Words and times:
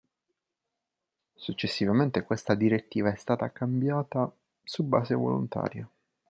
Successivamente, 1.35 2.23
questa 2.23 2.55
direttiva 2.55 3.13
è 3.13 3.17
stata 3.17 3.51
cambiata 3.51 4.35
su 4.63 4.81
base 4.83 5.13
volontaria. 5.13 5.87